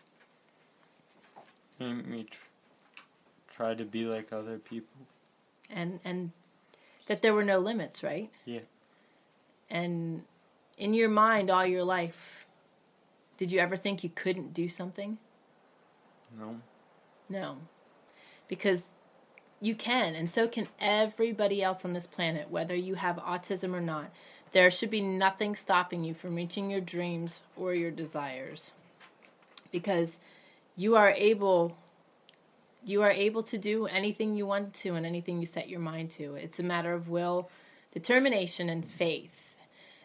[1.80, 2.39] Made me tr-
[3.47, 5.07] try to be like other people.
[5.69, 6.32] And and
[7.07, 8.30] that there were no limits, right?
[8.45, 8.61] Yeah.
[9.69, 10.23] And
[10.77, 12.45] in your mind, all your life,
[13.38, 15.17] did you ever think you couldn't do something?
[16.38, 16.61] No.
[17.30, 17.57] No.
[18.47, 18.89] Because
[19.61, 23.82] you can, and so can everybody else on this planet, whether you have autism or
[23.82, 24.11] not.
[24.51, 28.71] There should be nothing stopping you from reaching your dreams or your desires.
[29.71, 30.19] Because
[30.80, 31.75] you are able
[32.86, 36.09] you are able to do anything you want to and anything you set your mind
[36.09, 36.36] to.
[36.36, 37.49] It's a matter of will,
[37.91, 39.57] determination and faith.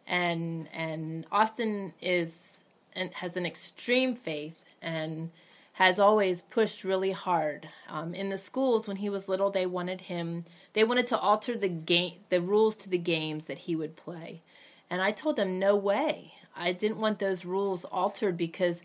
[0.05, 5.31] And and Austin is and has an extreme faith and
[5.75, 7.69] has always pushed really hard.
[7.89, 10.45] Um, in the schools, when he was little, they wanted him.
[10.73, 14.43] They wanted to alter the game, the rules to the games that he would play,
[14.91, 16.33] and I told them no way.
[16.57, 18.83] I didn't want those rules altered because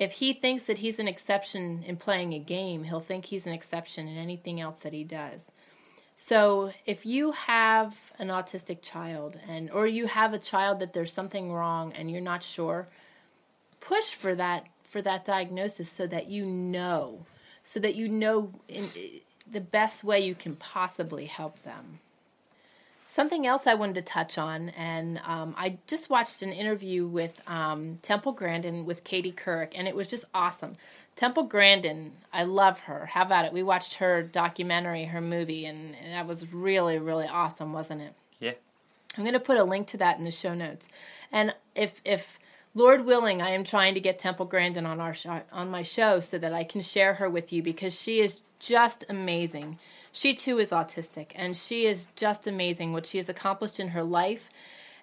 [0.00, 3.52] if he thinks that he's an exception in playing a game, he'll think he's an
[3.52, 5.52] exception in anything else that he does.
[6.16, 11.12] So if you have an autistic child and or you have a child that there's
[11.12, 12.88] something wrong and you're not sure,
[13.80, 17.26] push for that for that diagnosis so that you know,
[17.62, 18.88] so that you know in,
[19.50, 22.00] the best way you can possibly help them.
[23.10, 27.42] Something else I wanted to touch on, and um, I just watched an interview with
[27.48, 30.76] um, Temple Grandin with Katie Couric, and it was just awesome.
[31.16, 33.06] Temple Grandin, I love her.
[33.06, 33.52] How about it?
[33.52, 38.14] We watched her documentary, her movie, and, that was really, really awesome, wasn't it?
[38.38, 38.52] Yeah.
[39.18, 40.86] I'm going to put a link to that in the show notes.
[41.32, 42.38] And if if
[42.76, 46.20] Lord willing, I am trying to get Temple Grandin on our show, on my show
[46.20, 49.80] so that I can share her with you because she is just amazing.
[50.12, 54.02] She too is autistic, and she is just amazing what she has accomplished in her
[54.02, 54.50] life.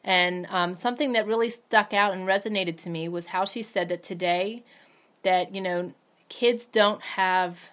[0.04, 3.90] And um, something that really stuck out and resonated to me was how she said
[3.90, 4.64] that today,
[5.24, 5.94] that you know,
[6.30, 7.72] kids don't have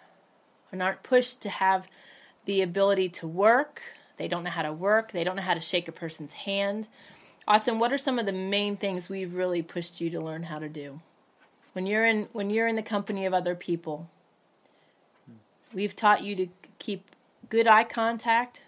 [0.73, 1.89] and aren't pushed to have
[2.45, 3.83] the ability to work.
[4.17, 5.13] They don't know how to work.
[5.13, 6.89] They don't know how to shake a person's hand.
[7.47, 10.59] Austin, what are some of the main things we've really pushed you to learn how
[10.59, 11.01] to do?
[11.73, 14.09] When you're in when you're in the company of other people,
[15.73, 17.14] we've taught you to keep
[17.55, 18.63] good eye contact.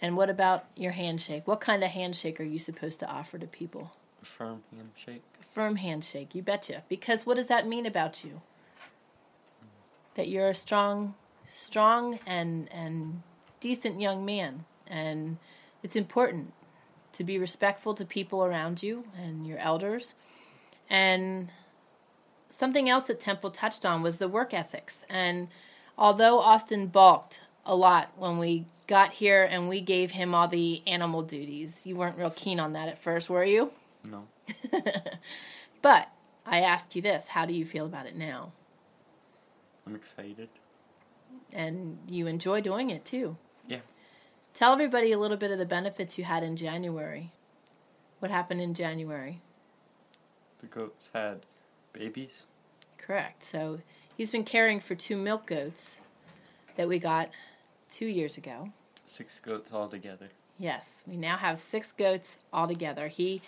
[0.00, 1.46] And what about your handshake?
[1.46, 3.92] What kind of handshake are you supposed to offer to people?
[4.22, 5.22] A firm handshake.
[5.38, 6.82] A firm handshake, you betcha.
[6.88, 8.40] Because what does that mean about you?
[10.14, 11.14] That you're a strong
[11.54, 13.22] strong and and
[13.60, 15.36] decent young man and
[15.82, 16.54] it's important
[17.12, 20.14] to be respectful to people around you and your elders.
[20.88, 21.50] And
[22.48, 25.04] something else that Temple touched on was the work ethics.
[25.10, 25.48] And
[25.98, 30.82] although Austin balked a lot when we got here and we gave him all the
[30.86, 33.72] animal duties, you weren't real keen on that at first, were you?
[34.04, 34.26] No.
[35.82, 36.08] but
[36.44, 38.52] I ask you this how do you feel about it now?
[39.86, 40.48] I'm excited.
[41.52, 43.36] And you enjoy doing it too.
[43.66, 43.80] Yeah.
[44.54, 47.32] Tell everybody a little bit of the benefits you had in January.
[48.20, 49.40] What happened in January?
[50.58, 51.40] The goats had
[51.92, 52.44] babies.
[52.96, 53.44] Correct.
[53.44, 53.80] So
[54.16, 56.02] he's been caring for two milk goats
[56.76, 57.30] that we got
[57.90, 58.70] two years ago.
[59.04, 60.28] Six goats all together.
[60.58, 63.08] Yes, we now have six goats all together.
[63.08, 63.42] He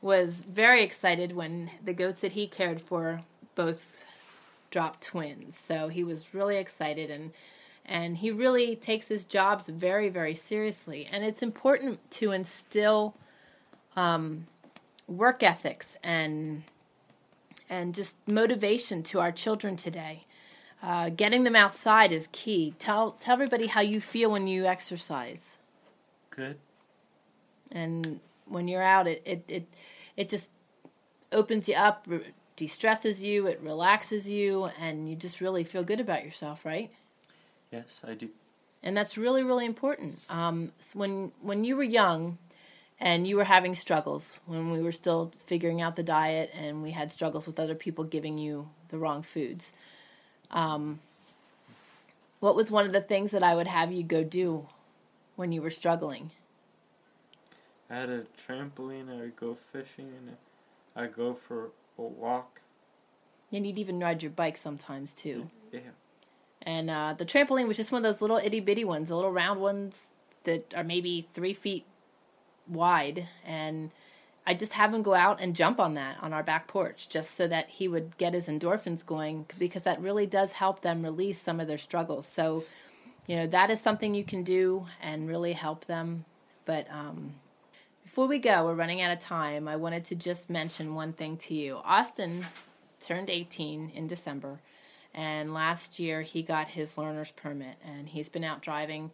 [0.00, 3.22] was very excited when the goats that he cared for
[3.54, 4.06] both
[4.70, 5.56] dropped twins.
[5.56, 7.32] So he was really excited and
[7.84, 13.14] and he really takes his jobs very very seriously and it's important to instill
[13.96, 14.46] um,
[15.08, 16.62] work ethics and
[17.72, 20.16] and just motivation to our children today
[20.82, 25.56] uh, getting them outside is key tell tell everybody how you feel when you exercise
[26.30, 26.58] Good.
[27.70, 29.64] and when you're out it it it,
[30.16, 30.48] it just
[31.32, 32.06] opens you up
[32.56, 36.90] de-stresses you it relaxes you and you just really feel good about yourself right
[37.70, 38.28] Yes, I do.
[38.82, 40.18] and that's really really important.
[40.28, 42.36] Um, when when you were young,
[43.02, 46.92] and you were having struggles when we were still figuring out the diet, and we
[46.92, 49.72] had struggles with other people giving you the wrong foods.
[50.52, 51.00] Um,
[52.38, 54.66] What was one of the things that I would have you go do
[55.36, 56.30] when you were struggling?
[57.90, 59.10] I had a trampoline.
[59.10, 60.36] I would go fishing and
[60.96, 62.60] I'd go for a walk.
[63.52, 65.50] And you'd even ride your bike sometimes too.
[65.72, 65.80] Yeah.
[66.62, 69.32] And uh, the trampoline was just one of those little itty bitty ones, the little
[69.32, 70.06] round ones
[70.44, 71.84] that are maybe three feet
[72.72, 73.26] wide.
[73.44, 73.90] And
[74.46, 77.36] I just have him go out and jump on that on our back porch just
[77.36, 81.40] so that he would get his endorphins going because that really does help them release
[81.40, 82.26] some of their struggles.
[82.26, 82.64] So,
[83.26, 86.24] you know, that is something you can do and really help them.
[86.64, 87.34] But um,
[88.02, 89.68] before we go, we're running out of time.
[89.68, 91.80] I wanted to just mention one thing to you.
[91.84, 92.46] Austin
[93.00, 94.60] turned 18 in December,
[95.14, 99.12] and last year he got his learner's permit, and he's been out driving,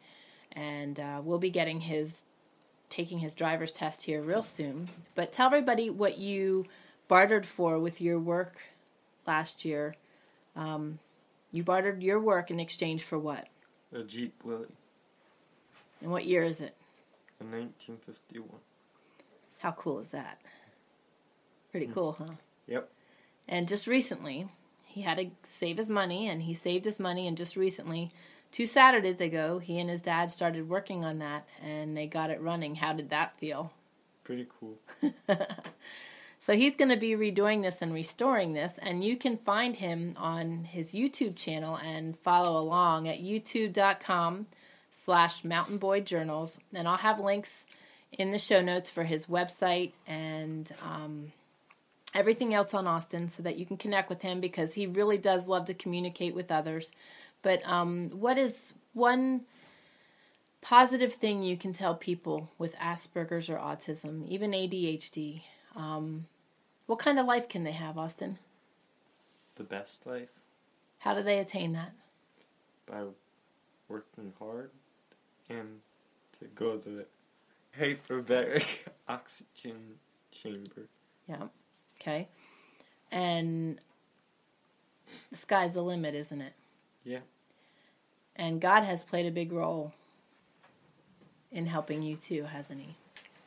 [0.53, 2.25] and uh, we'll be getting his
[2.89, 4.89] taking his driver's test here real soon.
[5.15, 6.67] But tell everybody what you
[7.07, 8.61] bartered for with your work
[9.27, 9.95] last year.
[10.57, 10.99] Um,
[11.53, 13.49] you bartered your work in exchange for what?
[13.93, 14.69] A Jeep Willys
[16.03, 16.75] And what year is it?
[17.41, 18.49] in 1951.
[19.61, 20.41] How cool is that?
[21.71, 22.35] Pretty cool, huh?
[22.67, 22.91] Yep.
[23.47, 24.49] And just recently,
[24.85, 27.27] he had to save his money, and he saved his money.
[27.27, 28.11] And just recently,
[28.51, 32.41] two Saturdays ago, he and his dad started working on that, and they got it
[32.41, 32.77] running.
[32.77, 33.73] How did that feel?
[34.25, 34.79] Pretty cool.
[36.49, 40.15] So he's going to be redoing this and restoring this, and you can find him
[40.17, 44.47] on his YouTube channel and follow along at youtube.com
[44.91, 46.59] slash Mountain Boy Journals.
[46.73, 47.67] And I'll have links
[48.13, 51.33] in the show notes for his website and um,
[52.15, 55.49] everything else on Austin so that you can connect with him because he really does
[55.49, 56.93] love to communicate with others.
[57.49, 59.47] But um, what is one
[60.61, 65.41] positive thing you can tell people with Asperger's or autism, even ADHD?
[65.75, 66.27] Um,
[66.85, 68.37] what kind of life can they have, Austin?
[69.55, 70.29] The best life
[70.99, 71.93] How do they attain that?
[72.85, 73.05] by
[73.89, 74.71] working hard
[75.49, 75.81] and
[76.41, 77.07] to go to the
[77.81, 78.67] hyperbaric
[79.09, 79.95] oxygen
[80.31, 80.87] chamber.
[81.27, 81.45] Yeah.
[81.99, 82.29] Okay.
[83.11, 83.79] And
[85.31, 86.53] the sky's the limit, isn't it?
[87.05, 87.21] Yeah.
[88.39, 89.93] And God has played a big role
[91.51, 92.97] in helping you too, hasn't He?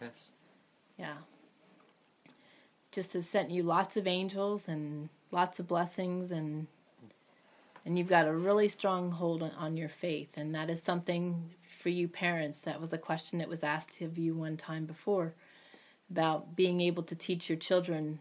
[0.02, 0.30] Yes.
[0.98, 1.18] Yeah.
[2.92, 6.68] Just has sent you lots of angels and lots of blessings and
[7.84, 11.50] and you've got a really strong hold on, on your faith and that is something
[11.68, 15.34] for you parents that was a question that was asked of you one time before
[16.12, 18.20] about being able to teach your children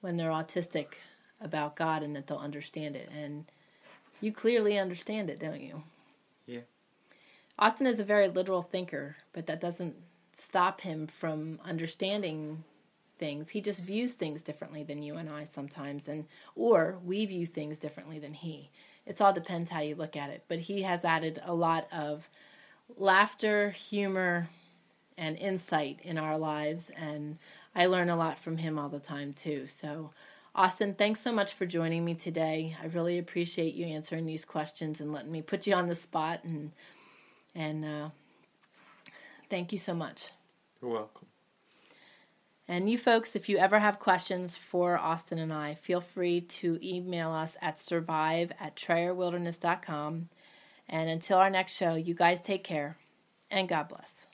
[0.00, 0.94] when they're autistic
[1.40, 3.44] about God and that they'll understand it and
[4.20, 5.82] you clearly understand it, don't you?
[6.46, 6.60] Yeah.
[7.58, 9.96] Austin is a very literal thinker, but that doesn't
[10.36, 12.64] stop him from understanding
[13.18, 13.50] things.
[13.50, 17.78] He just views things differently than you and I sometimes and or we view things
[17.78, 18.70] differently than he.
[19.04, 22.28] It all depends how you look at it, but he has added a lot of
[22.96, 24.48] laughter, humor,
[25.16, 27.38] and insight in our lives and
[27.74, 29.66] I learn a lot from him all the time too.
[29.66, 30.10] So
[30.54, 32.76] Austin, thanks so much for joining me today.
[32.82, 36.44] I really appreciate you answering these questions and letting me put you on the spot
[36.44, 36.72] and
[37.54, 38.08] and uh,
[39.48, 40.30] thank you so much.
[40.80, 41.26] You're welcome.
[42.68, 46.78] And you folks, if you ever have questions for Austin and I, feel free to
[46.82, 50.28] email us at survive at trayerwilderness.com.
[50.86, 52.96] And until our next show, you guys take care
[53.50, 54.26] and God bless.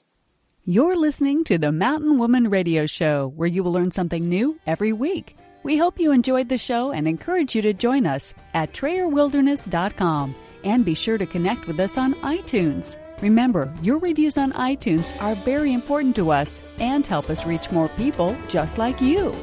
[0.65, 4.93] You're listening to the Mountain Woman Radio Show, where you will learn something new every
[4.93, 5.37] week.
[5.65, 10.85] We hope you enjoyed the show and encourage you to join us at trayerwilderness.com and
[10.85, 12.99] be sure to connect with us on iTunes.
[13.23, 17.89] Remember, your reviews on iTunes are very important to us and help us reach more
[17.89, 19.35] people just like you.